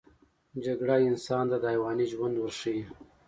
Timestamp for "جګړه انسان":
0.63-1.45